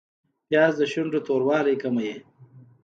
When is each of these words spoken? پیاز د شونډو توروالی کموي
پیاز 0.47 0.73
د 0.77 0.81
شونډو 0.91 1.19
توروالی 1.27 1.75
کموي 1.81 2.13